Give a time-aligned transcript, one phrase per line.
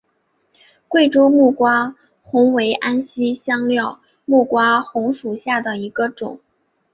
[0.87, 1.93] 贵州木瓜
[2.23, 6.39] 红为安息香科木瓜红属下的一个种。